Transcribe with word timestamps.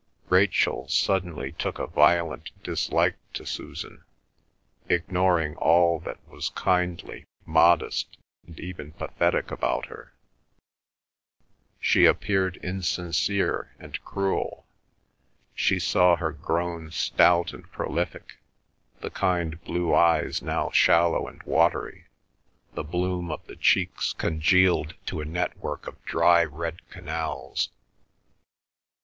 Rachel 0.29 0.87
suddenly 0.87 1.51
took 1.51 1.77
a 1.77 1.85
violent 1.85 2.49
dislike 2.63 3.17
to 3.33 3.45
Susan, 3.45 4.03
ignoring 4.89 5.55
all 5.57 5.99
that 5.99 6.17
was 6.27 6.49
kindly, 6.49 7.25
modest, 7.45 8.17
and 8.47 8.59
even 8.59 8.93
pathetic 8.93 9.51
about 9.51 9.85
her. 9.89 10.11
She 11.79 12.05
appeared 12.05 12.57
insincere 12.63 13.75
and 13.77 14.03
cruel; 14.03 14.65
she 15.53 15.77
saw 15.77 16.15
her 16.15 16.31
grown 16.31 16.89
stout 16.89 17.53
and 17.53 17.71
prolific, 17.71 18.37
the 19.01 19.11
kind 19.11 19.63
blue 19.63 19.93
eyes 19.93 20.41
now 20.41 20.71
shallow 20.71 21.27
and 21.27 21.43
watery, 21.43 22.07
the 22.73 22.83
bloom 22.83 23.29
of 23.29 23.45
the 23.45 23.55
cheeks 23.55 24.13
congealed 24.13 24.95
to 25.05 25.21
a 25.21 25.25
network 25.25 25.85
of 25.85 26.03
dry 26.05 26.43
red 26.43 26.89
canals. 26.89 27.69